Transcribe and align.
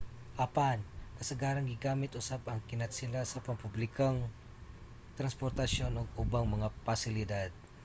apan 0.45 0.77
kasagarang 1.21 1.69
gigamit 1.71 2.11
usab 2.21 2.41
ang 2.49 2.59
kinatsila 2.69 3.21
sa 3.25 3.43
pampublikong 3.47 4.17
transportasyon 5.21 5.93
ug 6.01 6.15
ubang 6.23 6.45
mga 6.55 6.67
pasilidad 6.89 7.49